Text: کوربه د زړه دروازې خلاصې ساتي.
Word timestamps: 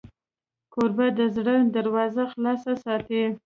کوربه 0.73 1.07
د 1.19 1.21
زړه 1.35 1.53
دروازې 1.75 2.23
خلاصې 2.31 2.73
ساتي. 2.83 3.23